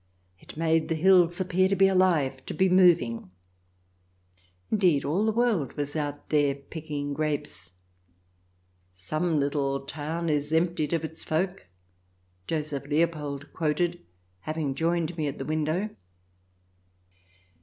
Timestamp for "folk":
11.23-11.67